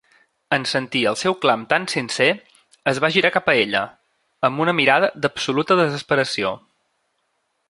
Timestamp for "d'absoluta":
5.27-5.83